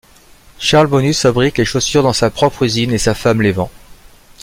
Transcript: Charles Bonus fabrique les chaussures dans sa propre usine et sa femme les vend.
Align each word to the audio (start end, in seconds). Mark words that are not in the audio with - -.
Charles 0.57 0.87
Bonus 0.87 1.21
fabrique 1.21 1.59
les 1.59 1.65
chaussures 1.65 2.01
dans 2.01 2.11
sa 2.11 2.31
propre 2.31 2.63
usine 2.63 2.91
et 2.91 2.97
sa 2.97 3.13
femme 3.13 3.39
les 3.43 3.51
vend. 3.51 3.69